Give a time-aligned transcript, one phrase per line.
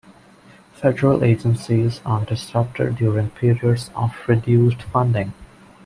[0.73, 5.31] Federal agencies are disrupted during periods of reduced funding.